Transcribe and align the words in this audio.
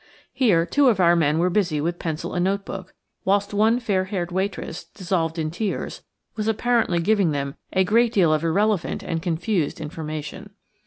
Here 0.33 0.65
two 0.65 0.87
of 0.89 0.99
our 0.99 1.15
men 1.15 1.37
were 1.37 1.51
busy 1.51 1.79
with 1.79 1.99
pencil 1.99 2.33
and 2.33 2.43
note 2.45 2.65
book, 2.65 2.95
whilst 3.23 3.53
one 3.53 3.79
fair 3.79 4.05
haired 4.05 4.31
waitress, 4.31 4.83
dissolved 4.83 5.37
in 5.37 5.51
tears, 5.51 6.01
was 6.35 6.47
apparently 6.47 6.97
giving 6.99 7.33
them 7.33 7.53
a 7.71 7.83
great 7.83 8.11
deal 8.11 8.33
of 8.33 8.43
irrelevant 8.43 9.03
and 9.03 9.21
confused 9.21 9.79
information. 9.79 10.53